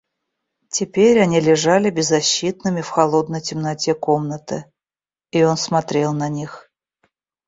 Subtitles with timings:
[0.69, 4.65] Теперь они лежали беззащитными в холодной темноте комнаты,
[5.29, 6.71] и он смотрел на них.